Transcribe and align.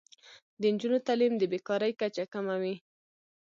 د 0.59 0.61
نجونو 0.73 0.97
تعلیم 1.07 1.33
د 1.37 1.43
بې 1.51 1.59
کارۍ 1.67 1.91
کچه 2.01 2.25
کموي. 2.33 2.75